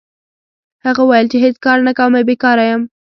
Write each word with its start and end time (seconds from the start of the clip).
هغه 0.85 1.01
وویل 1.03 1.27
چې 1.31 1.37
هېڅ 1.43 1.55
کار 1.65 1.77
نه 1.87 1.91
کوم 1.97 2.11
او 2.17 2.23
بیکاره 2.29 2.63
یم. 2.69 2.81